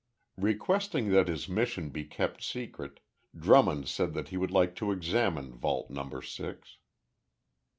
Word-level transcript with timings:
Requesting 0.39 1.09
that 1.11 1.27
his 1.27 1.47
mission 1.47 1.89
be 1.91 2.05
kept 2.05 2.41
secret, 2.41 3.01
Drummond 3.37 3.87
said 3.87 4.15
that 4.15 4.29
he 4.29 4.37
would 4.37 4.49
like 4.49 4.75
to 4.77 4.91
examine 4.91 5.53
Vault 5.53 5.91
No. 5.91 6.19
Six. 6.21 6.77